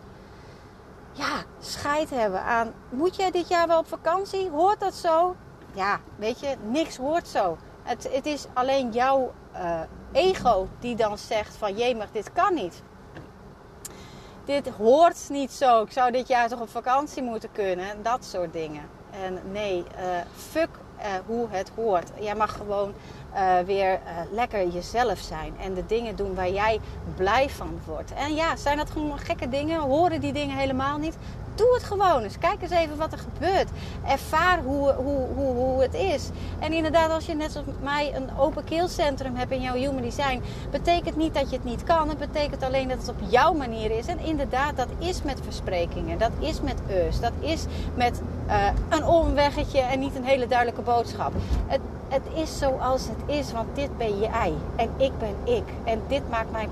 Ja, 1.12 1.44
scheid 1.60 2.10
hebben 2.10 2.42
aan. 2.42 2.74
Moet 2.90 3.16
jij 3.16 3.32
dit 3.32 3.48
jaar 3.48 3.68
wel 3.68 3.80
op 3.80 3.88
vakantie? 3.88 4.50
Hoort 4.50 4.80
dat 4.80 4.94
zo? 4.94 5.36
Ja, 5.76 6.00
weet 6.16 6.40
je, 6.40 6.56
niks 6.70 6.98
hoort 6.98 7.28
zo. 7.28 7.58
Het, 7.84 8.10
het 8.12 8.26
is 8.26 8.46
alleen 8.54 8.92
jouw 8.92 9.34
uh, 9.56 9.80
ego 10.12 10.68
die 10.80 10.96
dan 10.96 11.18
zegt 11.18 11.56
van 11.56 11.78
jemig, 11.78 12.12
dit 12.12 12.34
kan 12.34 12.54
niet. 12.54 12.84
Dit 14.46 14.70
hoort 14.70 15.30
niet 15.30 15.52
zo. 15.52 15.82
Ik 15.82 15.92
zou 15.92 16.12
dit 16.12 16.28
jaar 16.28 16.50
toch 16.50 16.62
op 16.62 16.70
vakantie 16.70 17.24
moeten 17.24 17.52
kunnen. 17.52 18.04
Dat 18.04 18.26
soort 18.26 18.54
dingen. 18.54 18.82
En 19.24 19.40
nee, 19.52 19.78
uh, 19.78 20.06
fuck 20.36 20.70
uh, 20.98 21.06
hoe 21.26 21.48
het 21.50 21.72
hoort. 21.76 22.12
Jij 22.20 22.36
mag 22.36 22.54
gewoon 22.54 22.94
weer 23.66 24.00
lekker 24.32 24.68
jezelf 24.68 25.20
zijn. 25.20 25.58
En 25.60 25.74
de 25.74 25.86
dingen 25.86 26.16
doen 26.16 26.36
waar 26.36 26.50
jij 26.50 26.80
blij 27.16 27.50
van 27.50 27.80
wordt. 27.86 28.14
En 28.14 28.36
ja, 28.36 28.56
zijn 28.56 28.78
dat 28.78 28.90
gewoon 28.90 29.20
gekke 29.20 29.50
dingen? 29.50 29.80
Horen 29.80 30.22
die 30.22 30.34
dingen 30.34 30.58
helemaal 30.58 30.98
niet? 30.98 31.18
Doe 31.56 31.74
het 31.74 31.84
gewoon 31.84 32.22
eens. 32.22 32.38
Kijk 32.38 32.62
eens 32.62 32.72
even 32.72 32.98
wat 32.98 33.12
er 33.12 33.18
gebeurt. 33.18 33.70
Ervaar 34.08 34.64
hoe, 34.64 34.94
hoe, 34.94 35.28
hoe, 35.36 35.54
hoe 35.56 35.82
het 35.82 35.94
is. 35.94 36.30
En 36.60 36.74
inderdaad, 36.74 37.12
als 37.12 37.26
je 37.26 37.36
net 37.36 37.52
zoals 37.52 37.68
mij 37.82 38.16
een 38.16 38.30
open 38.38 38.64
keelcentrum 38.64 39.36
hebt 39.36 39.52
in 39.52 39.62
jouw 39.62 39.74
human 39.74 40.02
design, 40.02 40.42
betekent 40.72 41.16
niet 41.16 41.34
dat 41.34 41.50
je 41.50 41.56
het 41.56 41.66
niet 41.66 41.84
kan. 41.84 42.10
Het 42.10 42.18
betekent 42.18 42.64
alleen 42.64 42.88
dat 42.88 42.98
het 42.98 43.10
op 43.10 43.20
jouw 43.28 43.54
manier 43.54 43.92
is. 43.98 44.06
En 44.06 44.20
inderdaad, 44.20 44.78
dat 44.78 44.90
is 45.00 45.22
met 45.24 45.40
versprekingen. 45.44 46.18
Dat 46.18 46.32
is 46.40 46.62
met 46.62 46.78
us. 46.90 47.20
Dat 47.20 47.34
is 47.40 47.66
met 47.96 48.22
uh, 48.48 48.68
een 48.90 49.06
omweggetje 49.06 49.80
en 49.80 50.00
niet 50.00 50.16
een 50.16 50.24
hele 50.24 50.48
duidelijke 50.48 50.82
boodschap. 50.82 51.34
Het, 51.68 51.80
het 52.08 52.24
is 52.34 52.58
zoals 52.58 53.08
het 53.08 53.36
is, 53.38 53.52
want 53.52 53.76
dit 53.76 53.98
ben 53.98 54.20
jij 54.20 54.54
en 54.76 54.90
ik 54.98 55.12
ben 55.20 55.36
ik. 55.56 55.64
En 55.84 56.02
dit 56.08 56.30
maakt 56.30 56.52
mijn 56.52 56.70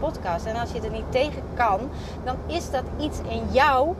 podcast. 0.00 0.44
En 0.44 0.56
als 0.56 0.72
je 0.72 0.80
er 0.80 0.90
niet 0.90 1.10
tegen 1.12 1.42
kan, 1.54 1.80
dan 2.24 2.36
is 2.46 2.70
dat 2.70 2.84
iets 2.98 3.18
in 3.28 3.42
jou 3.52 3.94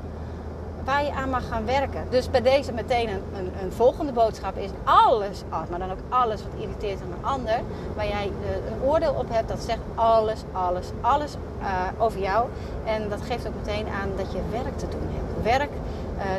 waar 0.85 1.05
je 1.05 1.13
aan 1.13 1.31
mag 1.31 1.49
gaan 1.49 1.65
werken. 1.65 2.05
Dus 2.11 2.31
bij 2.31 2.43
deze 2.43 2.73
meteen 2.73 3.09
een, 3.09 3.23
een, 3.35 3.53
een 3.63 3.73
volgende 3.73 4.13
boodschap 4.13 4.57
is 4.57 4.71
alles, 4.85 5.43
maar 5.71 5.79
dan 5.79 5.91
ook 5.91 5.99
alles 6.09 6.43
wat 6.43 6.63
irriteert 6.63 7.01
aan 7.01 7.13
een 7.19 7.25
ander, 7.25 7.61
waar 7.97 8.07
jij 8.07 8.31
een 8.71 8.89
oordeel 8.89 9.13
op 9.13 9.29
hebt, 9.31 9.49
dat 9.49 9.61
zegt 9.61 9.81
alles, 9.95 10.43
alles, 10.53 10.87
alles 11.01 11.35
uh, 11.61 11.67
over 11.99 12.21
jou. 12.21 12.49
En 12.85 13.09
dat 13.09 13.21
geeft 13.23 13.47
ook 13.47 13.55
meteen 13.65 13.87
aan 14.03 14.11
dat 14.17 14.33
je 14.33 14.41
werk 14.51 14.79
te 14.79 14.89
doen 14.89 15.09
hebt. 15.13 15.43
Werk 15.43 15.71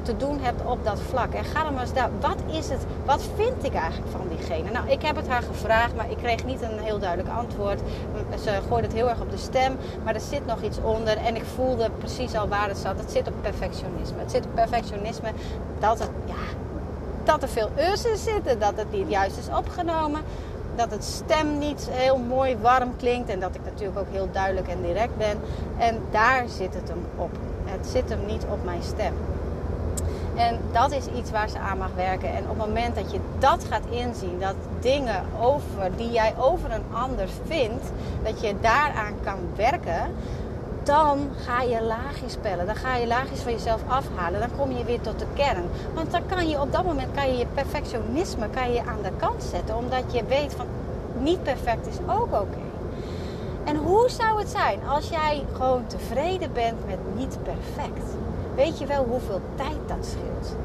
te 0.03 0.17
doen 0.17 0.39
hebt 0.41 0.65
op 0.65 0.85
dat 0.85 0.99
vlak. 0.99 1.33
En 1.33 1.43
ga 1.43 1.63
dan 1.63 1.73
maar 1.73 1.81
eens 1.81 1.93
daar. 1.93 2.09
Wat 2.19 2.37
is 2.47 2.69
het? 2.69 2.85
Wat 3.05 3.23
vind 3.35 3.63
ik 3.63 3.73
eigenlijk 3.73 4.11
van 4.11 4.27
diegene? 4.29 4.71
Nou, 4.71 4.89
ik 4.89 5.01
heb 5.01 5.15
het 5.15 5.27
haar 5.27 5.41
gevraagd, 5.41 5.95
maar 5.95 6.11
ik 6.11 6.17
kreeg 6.17 6.45
niet 6.45 6.61
een 6.61 6.79
heel 6.79 6.99
duidelijk 6.99 7.29
antwoord. 7.35 7.79
Ze 8.43 8.59
gooide 8.67 8.87
het 8.87 8.95
heel 8.95 9.09
erg 9.09 9.21
op 9.21 9.31
de 9.31 9.37
stem, 9.37 9.77
maar 10.03 10.15
er 10.15 10.21
zit 10.21 10.45
nog 10.45 10.61
iets 10.61 10.77
onder. 10.81 11.17
En 11.17 11.35
ik 11.35 11.43
voelde 11.55 11.89
precies 11.97 12.35
al 12.35 12.47
waar 12.47 12.67
het 12.67 12.77
zat. 12.77 12.99
Het 12.99 13.11
zit 13.11 13.27
op 13.27 13.33
perfectionisme. 13.41 14.19
Het 14.19 14.31
zit 14.31 14.45
op 14.45 14.55
perfectionisme 14.55 15.31
dat 15.79 15.99
het, 15.99 16.09
ja, 16.25 16.43
dat 17.23 17.41
er 17.41 17.49
veel 17.49 17.69
us 17.77 18.05
in 18.05 18.17
zitten, 18.17 18.59
dat 18.59 18.73
het 18.75 18.91
niet 18.91 19.09
juist 19.09 19.37
is 19.37 19.47
opgenomen. 19.57 20.21
Dat 20.75 20.91
het 20.91 21.03
stem 21.03 21.57
niet 21.57 21.87
heel 21.91 22.17
mooi 22.17 22.57
warm 22.61 22.95
klinkt 22.97 23.29
en 23.29 23.39
dat 23.39 23.55
ik 23.55 23.61
natuurlijk 23.63 23.99
ook 23.99 24.11
heel 24.11 24.27
duidelijk 24.31 24.67
en 24.67 24.81
direct 24.81 25.17
ben. 25.17 25.39
En 25.77 25.99
daar 26.11 26.43
zit 26.47 26.73
het 26.73 26.87
hem 26.87 27.05
op. 27.15 27.29
Het 27.65 27.87
zit 27.87 28.09
hem 28.09 28.25
niet 28.25 28.45
op 28.51 28.63
mijn 28.63 28.83
stem. 28.83 29.13
En 30.47 30.59
dat 30.71 30.91
is 30.91 31.05
iets 31.17 31.31
waar 31.31 31.49
ze 31.49 31.59
aan 31.59 31.77
mag 31.77 31.93
werken. 31.95 32.29
En 32.29 32.43
op 32.43 32.57
het 32.59 32.67
moment 32.67 32.95
dat 32.95 33.11
je 33.11 33.19
dat 33.39 33.65
gaat 33.69 33.85
inzien, 33.89 34.39
dat 34.39 34.55
dingen 34.79 35.23
over 35.41 35.91
die 35.97 36.11
jij 36.11 36.33
over 36.37 36.71
een 36.71 36.85
ander 36.91 37.27
vindt, 37.45 37.91
dat 38.23 38.41
je 38.41 38.55
daaraan 38.61 39.13
kan 39.23 39.39
werken, 39.55 40.01
dan 40.83 41.29
ga 41.45 41.61
je 41.61 41.81
laagjes 41.81 42.31
spellen. 42.31 42.65
Dan 42.65 42.75
ga 42.75 42.95
je 42.95 43.07
laagjes 43.07 43.39
van 43.39 43.51
jezelf 43.51 43.81
afhalen. 43.87 44.39
Dan 44.39 44.49
kom 44.57 44.77
je 44.77 44.83
weer 44.83 45.01
tot 45.01 45.19
de 45.19 45.25
kern. 45.33 45.63
Want 45.93 46.11
dan 46.11 46.21
kan 46.25 46.49
je 46.49 46.61
op 46.61 46.71
dat 46.71 46.85
moment 46.85 47.09
kan 47.15 47.31
je, 47.31 47.37
je 47.37 47.45
perfectionisme 47.53 48.49
kan 48.49 48.73
je 48.73 48.79
aan 48.79 49.01
de 49.03 49.11
kant 49.17 49.43
zetten. 49.43 49.75
Omdat 49.75 50.03
je 50.13 50.23
weet 50.23 50.53
van 50.53 50.65
niet 51.19 51.43
perfect 51.43 51.87
is 51.87 51.97
ook 52.07 52.33
oké. 52.33 52.61
En 53.63 53.75
hoe 53.75 54.09
zou 54.09 54.39
het 54.39 54.49
zijn 54.49 54.79
als 54.87 55.09
jij 55.09 55.43
gewoon 55.53 55.87
tevreden 55.87 56.53
bent 56.53 56.87
met 56.87 56.99
niet 57.15 57.37
perfect? 57.43 58.15
Weet 58.55 58.79
je 58.79 58.85
wel 58.85 59.05
hoeveel 59.09 59.41
tijd 59.55 59.77
dat 59.87 60.05
scheelt? 60.05 60.55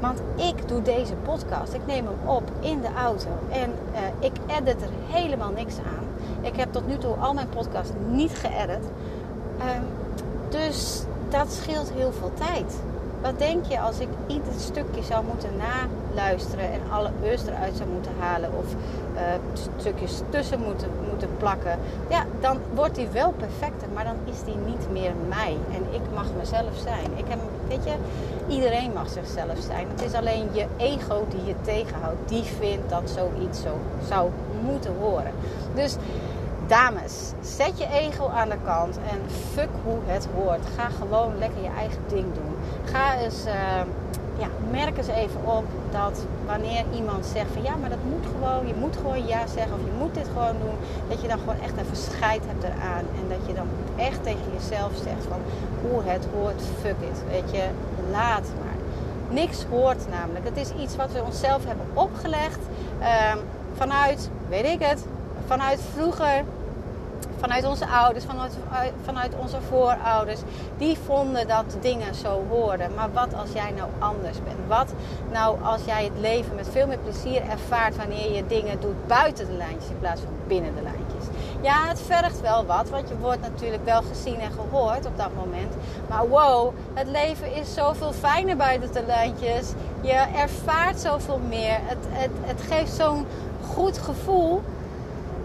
Want 0.00 0.20
ik 0.34 0.68
doe 0.68 0.82
deze 0.82 1.14
podcast, 1.14 1.72
ik 1.72 1.86
neem 1.86 2.06
hem 2.06 2.28
op 2.28 2.42
in 2.60 2.80
de 2.80 2.94
auto 2.96 3.28
en 3.50 3.70
uh, 3.92 3.98
ik 4.18 4.32
edit 4.46 4.82
er 4.82 4.90
helemaal 5.06 5.50
niks 5.50 5.74
aan. 5.78 6.04
Ik 6.40 6.56
heb 6.56 6.72
tot 6.72 6.86
nu 6.86 6.96
toe 6.98 7.14
al 7.14 7.34
mijn 7.34 7.48
podcast 7.48 7.92
niet 8.10 8.32
geëdit. 8.32 8.84
Um, 9.60 9.84
dus 10.48 11.02
dat 11.28 11.52
scheelt 11.52 11.92
heel 11.92 12.12
veel 12.12 12.32
tijd. 12.34 12.76
Wat 13.22 13.38
denk 13.38 13.64
je 13.64 13.80
als 13.80 13.98
ik 13.98 14.08
ieder 14.26 14.52
stukje 14.56 15.02
zou 15.02 15.24
moeten 15.24 15.50
naluisteren 15.56 16.72
en 16.72 16.80
alle 16.90 17.10
eus 17.22 17.46
eruit 17.46 17.76
zou 17.76 17.88
moeten 17.88 18.12
halen 18.18 18.50
of 18.58 18.64
uh, 19.14 19.20
stukjes 19.78 20.20
tussen 20.30 20.60
moeten, 20.60 20.88
moeten 21.10 21.28
plakken? 21.36 21.78
Ja, 22.08 22.24
dan 22.40 22.58
wordt 22.74 22.94
die 22.94 23.08
wel 23.08 23.32
perfecter, 23.32 23.88
maar 23.94 24.04
dan 24.04 24.16
is 24.24 24.44
die 24.44 24.56
niet 24.56 24.90
meer 24.92 25.12
mij. 25.28 25.56
En 25.72 25.94
ik 25.94 26.00
mag 26.14 26.26
mezelf 26.38 26.76
zijn. 26.82 27.06
Ik 27.16 27.24
heb, 27.28 27.38
weet 27.68 27.84
je, 27.84 27.94
iedereen 28.48 28.92
mag 28.92 29.08
zichzelf 29.08 29.58
zijn. 29.58 29.86
Het 29.88 30.02
is 30.02 30.12
alleen 30.14 30.48
je 30.52 30.66
ego 30.76 31.26
die 31.28 31.44
je 31.44 31.54
tegenhoudt. 31.62 32.28
Die 32.28 32.42
vindt 32.42 32.90
dat 32.90 33.10
zoiets 33.10 33.62
zo 33.62 33.78
zou 34.08 34.30
moeten 34.62 34.92
horen. 35.00 35.32
Dus 35.74 35.96
Dames, 36.68 37.32
zet 37.40 37.78
je 37.78 37.86
ego 37.92 38.28
aan 38.28 38.48
de 38.48 38.56
kant 38.64 38.96
en 38.96 39.20
fuck 39.52 39.68
hoe 39.84 39.98
het 40.04 40.28
hoort. 40.34 40.60
Ga 40.76 40.88
gewoon 40.88 41.38
lekker 41.38 41.62
je 41.62 41.70
eigen 41.78 42.02
ding 42.08 42.34
doen. 42.34 42.56
Ga 42.84 43.16
eens, 43.16 43.46
uh, 43.46 43.52
ja, 44.38 44.48
merk 44.70 44.98
eens 44.98 45.06
even 45.06 45.40
op 45.44 45.64
dat 45.90 46.24
wanneer 46.46 46.84
iemand 46.94 47.26
zegt 47.26 47.50
van 47.52 47.62
ja, 47.62 47.76
maar 47.76 47.88
dat 47.88 48.04
moet 48.08 48.26
gewoon, 48.34 48.66
je 48.66 48.74
moet 48.74 48.96
gewoon 48.96 49.26
ja 49.26 49.46
zeggen 49.46 49.72
of 49.72 49.80
je 49.84 49.96
moet 49.98 50.14
dit 50.14 50.28
gewoon 50.32 50.56
doen, 50.60 50.76
dat 51.08 51.22
je 51.22 51.28
dan 51.28 51.38
gewoon 51.38 51.60
echt 51.60 51.76
even 51.76 51.96
scheid 51.96 52.42
hebt 52.46 52.64
eraan 52.64 53.04
en 53.18 53.28
dat 53.28 53.46
je 53.46 53.54
dan 53.54 53.68
echt 53.96 54.22
tegen 54.22 54.52
jezelf 54.58 54.92
zegt 54.94 55.24
van 55.28 55.40
hoe 55.82 56.02
het 56.04 56.26
hoort, 56.34 56.62
fuck 56.80 56.96
it, 57.10 57.22
weet 57.30 57.50
je, 57.50 57.64
laat 58.10 58.46
maar. 58.58 58.76
Niks 59.30 59.64
hoort 59.70 60.08
namelijk. 60.10 60.44
Het 60.44 60.56
is 60.56 60.70
iets 60.82 60.96
wat 60.96 61.12
we 61.12 61.22
onszelf 61.22 61.64
hebben 61.66 61.86
opgelegd 61.94 62.60
uh, 63.00 63.34
vanuit, 63.74 64.30
weet 64.48 64.64
ik 64.64 64.82
het, 64.82 65.04
vanuit 65.46 65.80
vroeger 65.94 66.44
vanuit 67.38 67.64
onze 67.64 67.86
ouders, 67.86 68.24
vanuit, 68.24 68.52
vanuit 69.04 69.32
onze 69.36 69.60
voorouders, 69.68 70.40
die 70.76 70.98
vonden 71.06 71.48
dat 71.48 71.76
dingen 71.80 72.14
zo 72.14 72.42
hoorden. 72.48 72.94
Maar 72.94 73.12
wat 73.12 73.34
als 73.34 73.52
jij 73.52 73.70
nou 73.76 73.90
anders 73.98 74.42
bent? 74.42 74.58
Wat 74.66 74.92
nou 75.32 75.62
als 75.62 75.84
jij 75.84 76.04
het 76.04 76.18
leven 76.20 76.54
met 76.54 76.68
veel 76.70 76.86
meer 76.86 76.98
plezier 76.98 77.42
ervaart 77.50 77.96
wanneer 77.96 78.32
je 78.34 78.46
dingen 78.46 78.80
doet 78.80 79.06
buiten 79.06 79.46
de 79.46 79.52
lijntjes 79.52 79.90
in 79.90 79.98
plaats 79.98 80.20
van 80.20 80.32
binnen 80.46 80.74
de 80.74 80.82
lijntjes? 80.82 81.24
Ja, 81.60 81.88
het 81.88 82.00
vergt 82.00 82.40
wel 82.40 82.66
wat, 82.66 82.90
want 82.90 83.08
je 83.08 83.18
wordt 83.18 83.40
natuurlijk 83.40 83.84
wel 83.84 84.02
gezien 84.02 84.40
en 84.40 84.52
gehoord 84.52 85.06
op 85.06 85.16
dat 85.16 85.34
moment. 85.34 85.74
Maar 86.08 86.28
wow, 86.28 86.72
het 86.94 87.08
leven 87.08 87.54
is 87.54 87.74
zoveel 87.74 88.12
fijner 88.12 88.56
buiten 88.56 88.92
de 88.92 89.02
lijntjes. 89.06 89.72
Je 90.00 90.24
ervaart 90.36 91.00
zoveel 91.00 91.40
meer. 91.48 91.78
Het, 91.82 91.98
het, 92.08 92.30
het 92.40 92.60
geeft 92.68 92.92
zo'n 92.92 93.26
goed 93.72 93.98
gevoel. 93.98 94.62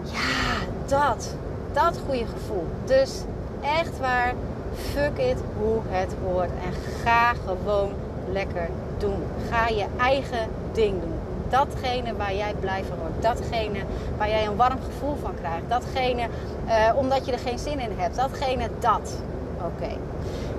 Ja, 0.02 0.66
dat 0.86 1.34
dat 1.74 1.98
goede 2.06 2.26
gevoel. 2.26 2.66
Dus 2.84 3.22
echt 3.60 3.98
waar, 3.98 4.32
fuck 4.74 5.18
it 5.18 5.38
hoe 5.58 5.80
het 5.88 6.14
hoort. 6.24 6.50
En 6.50 6.72
ga 7.02 7.32
gewoon 7.46 7.90
lekker 8.32 8.68
doen. 8.98 9.22
Ga 9.50 9.68
je 9.68 9.86
eigen 9.98 10.48
ding 10.72 11.00
doen. 11.00 11.12
Datgene 11.48 12.16
waar 12.16 12.34
jij 12.34 12.54
blij 12.60 12.84
van 12.84 12.98
wordt. 12.98 13.22
Datgene 13.22 13.80
waar 14.18 14.28
jij 14.28 14.46
een 14.46 14.56
warm 14.56 14.78
gevoel 14.84 15.16
van 15.22 15.34
krijgt. 15.34 15.68
Datgene 15.68 16.26
uh, 16.66 16.96
omdat 16.96 17.26
je 17.26 17.32
er 17.32 17.38
geen 17.38 17.58
zin 17.58 17.80
in 17.80 17.90
hebt. 17.96 18.16
Datgene 18.16 18.68
dat. 18.80 19.14
Oké. 19.56 19.96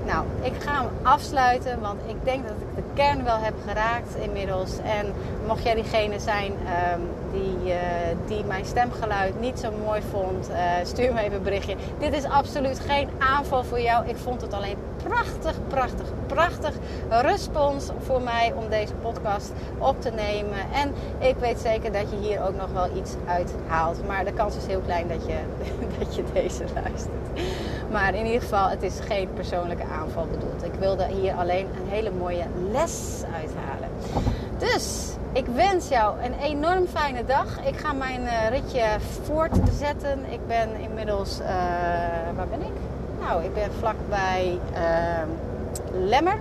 Nou, 0.06 0.26
ik 0.42 0.54
ga 0.60 0.82
hem 0.82 0.90
afsluiten, 1.02 1.80
want 1.82 2.00
ik 2.06 2.16
denk 2.24 2.48
dat 2.48 2.56
ik 2.60 2.76
de 2.76 2.84
kern 2.94 3.24
wel 3.24 3.38
heb 3.38 3.54
geraakt 3.68 4.16
inmiddels. 4.16 4.78
En 4.78 5.14
mocht 5.48 5.64
jij 5.64 5.76
diegene 5.76 6.20
zijn 6.20 6.52
um, 6.52 7.10
die, 7.32 7.74
uh, 7.74 7.78
die 8.28 8.44
mijn 8.44 8.66
stemgeluid 8.66 9.40
niet 9.40 9.60
zo 9.60 9.72
mooi 9.86 10.02
vond, 10.10 10.50
uh, 10.50 10.58
stuur 10.84 11.14
me 11.14 11.20
even 11.20 11.38
een 11.38 11.44
berichtje. 11.44 11.76
Dit 12.00 12.14
is 12.14 12.24
absoluut 12.24 12.80
geen 12.80 13.10
aanval 13.18 13.64
voor 13.64 13.82
jou. 13.82 14.08
Ik 14.08 14.18
vond 14.18 14.42
het 14.42 14.54
alleen 14.54 14.78
prachtig, 15.04 15.56
prachtig, 15.68 16.08
prachtig 16.28 16.74
respons 17.10 17.90
voor 18.00 18.22
mij 18.22 18.54
om 18.56 18.70
deze 18.70 18.94
podcast 18.94 19.52
op 19.78 20.02
te 20.02 20.10
nemen. 20.10 20.60
En 20.74 20.94
ik 21.28 21.36
weet 21.40 21.60
zeker 21.60 21.92
dat 21.92 22.10
je 22.10 22.18
hier 22.18 22.48
ook 22.48 22.56
nog 22.56 22.72
wel 22.72 22.98
iets 22.98 23.12
uit 23.28 23.54
haalt. 23.68 24.08
Maar 24.08 24.26
de 24.26 24.34
kans 24.34 24.58
is 24.58 24.66
heel 24.66 24.82
klein 24.86 25.08
dat 25.08 25.26
je, 25.26 25.38
dat 26.00 26.16
je 26.16 26.24
deze 26.34 26.64
luistert. 26.74 27.44
Maar 27.92 28.16
in 28.16 28.26
ieder 28.26 28.42
geval, 28.42 28.70
het 28.70 28.84
is 28.84 29.00
geen 29.00 29.30
persoonlijke 29.34 29.84
aanval 29.84 30.26
bedoeld. 30.26 30.64
Ik 30.64 30.74
wilde 30.80 31.06
hier 31.06 31.34
alleen 31.34 31.66
een 31.66 31.90
hele 31.90 32.12
mooie 32.12 32.44
les 32.72 33.24
uithalen. 33.34 33.90
Dus 34.58 35.16
ik 35.32 35.46
wens 35.46 35.88
jou 35.88 36.16
een 36.24 36.34
enorm 36.34 36.88
fijne 36.88 37.26
dag. 37.26 37.66
Ik 37.66 37.78
ga 37.78 37.94
mijn 37.94 38.22
uh, 38.22 38.50
ritje 38.50 38.86
voortzetten. 39.24 40.20
Ik 40.32 40.48
ben 40.48 40.70
inmiddels. 40.76 41.40
Uh, 41.40 41.48
waar 42.36 42.48
ben 42.50 42.62
ik? 42.62 42.74
Nou, 43.20 43.44
ik 43.44 43.54
ben 43.54 43.70
vlakbij 43.80 44.60
uh, 44.74 44.80
Lemmer. 45.92 46.40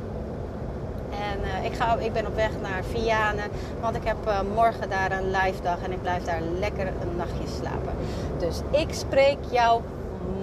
En 1.10 1.38
uh, 1.40 1.64
ik, 1.64 1.74
ga, 1.74 1.96
ik 1.98 2.12
ben 2.12 2.26
op 2.26 2.34
weg 2.34 2.50
naar 2.62 2.82
Vianen. 2.90 3.50
Want 3.80 3.96
ik 3.96 4.04
heb 4.04 4.16
morgen 4.54 4.90
daar 4.90 5.12
een 5.12 5.30
live 5.30 5.62
dag. 5.62 5.82
En 5.82 5.92
ik 5.92 6.02
blijf 6.02 6.24
daar 6.24 6.40
lekker 6.58 6.86
een 6.86 7.16
nachtje 7.16 7.48
slapen. 7.60 7.92
Dus 8.38 8.60
ik 8.70 8.94
spreek 8.94 9.38
jou 9.50 9.80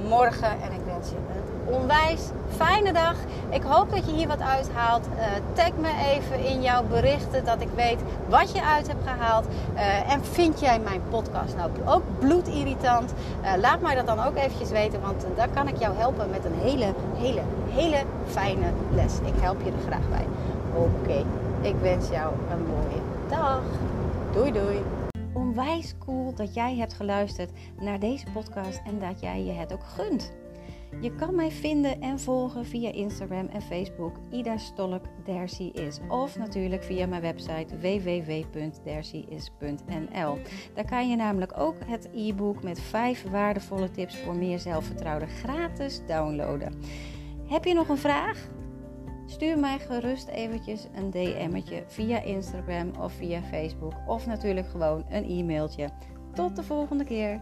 morgen. 0.08 0.50
En 0.50 0.72
ik 0.72 0.81
onwijs 1.72 2.22
fijne 2.56 2.94
dag. 2.94 3.16
Ik 3.50 3.64
hoop 3.64 3.90
dat 3.90 4.06
je 4.06 4.16
hier 4.16 4.28
wat 4.28 4.42
uithaalt. 4.42 5.08
Uh, 5.08 5.24
tag 5.54 5.72
me 5.78 5.90
even 6.10 6.46
in 6.46 6.62
jouw 6.62 6.84
berichten 6.84 7.46
dat 7.46 7.62
ik 7.62 7.68
weet 7.76 8.00
wat 8.30 8.52
je 8.52 8.64
uit 8.64 8.88
hebt 8.88 9.08
gehaald. 9.08 9.46
Uh, 9.74 10.12
en 10.12 10.26
vind 10.26 10.60
jij 10.60 10.80
mijn 10.80 11.02
podcast 11.10 11.56
nou 11.56 11.72
ook 11.86 12.04
bloedirritant? 12.20 13.14
Uh, 13.44 13.52
laat 13.62 13.82
mij 13.82 13.96
dat 13.96 14.06
dan 14.06 14.20
ook 14.20 14.36
eventjes 14.36 14.70
weten, 14.70 15.02
want 15.02 15.26
daar 15.36 15.50
kan 15.50 15.68
ik 15.68 15.78
jou 15.78 15.96
helpen 15.96 16.30
met 16.30 16.46
een 16.46 16.60
hele, 16.60 16.94
hele, 17.16 17.42
hele 17.70 18.04
fijne 18.28 18.68
les. 18.94 19.20
Ik 19.20 19.42
help 19.42 19.62
je 19.64 19.72
er 19.72 19.88
graag 19.88 20.10
bij. 20.10 20.26
Oké, 20.76 21.26
ik 21.62 21.76
wens 21.82 22.10
jou 22.10 22.34
een 22.52 22.66
mooie 22.66 23.02
dag. 23.30 23.62
Doei 24.34 24.52
doei. 24.52 24.82
Onwijs 25.34 25.96
cool 26.06 26.34
dat 26.36 26.54
jij 26.54 26.76
hebt 26.76 26.94
geluisterd 26.94 27.50
naar 27.80 28.00
deze 28.00 28.26
podcast 28.34 28.82
en 28.86 29.00
dat 29.00 29.20
jij 29.20 29.44
je 29.44 29.52
het 29.52 29.74
ook 29.74 29.84
gunt. 29.96 30.32
Je 31.00 31.16
kan 31.16 31.36
mij 31.36 31.52
vinden 31.52 32.02
en 32.02 32.20
volgen 32.20 32.66
via 32.66 32.92
Instagram 32.92 33.48
en 33.48 33.62
Facebook. 33.62 34.16
Ida 34.30 34.58
Stolk 34.58 35.06
is. 35.74 36.00
Of 36.08 36.38
natuurlijk 36.38 36.84
via 36.84 37.08
mijn 37.08 37.22
website 37.22 37.78
www.dercyis.nl. 37.78 40.38
Daar 40.74 40.86
kan 40.86 41.10
je 41.10 41.16
namelijk 41.16 41.54
ook 41.58 41.76
het 41.86 42.10
e-book 42.14 42.64
met 42.64 42.80
5 42.80 43.30
waardevolle 43.30 43.92
tips 43.92 44.18
voor 44.18 44.36
meer 44.36 44.60
zelfvertrouwen 44.60 45.28
gratis 45.28 46.02
downloaden. 46.08 46.74
Heb 47.48 47.66
je 47.66 47.74
nog 47.74 47.90
een 47.90 47.98
vraag? 47.98 48.50
Stuur 49.26 49.60
mij 49.60 49.80
gerust 49.80 50.28
eventjes 50.28 50.88
een 50.94 51.12
DM'tje 51.12 51.84
via 51.88 52.22
Instagram 52.22 52.92
of 53.00 53.14
via 53.14 53.42
Facebook 53.42 53.94
of 54.08 54.26
natuurlijk 54.26 54.68
gewoon 54.68 55.06
een 55.10 55.30
e-mailtje. 55.30 55.90
Tot 56.34 56.56
de 56.56 56.64
volgende 56.64 57.04
keer. 57.04 57.40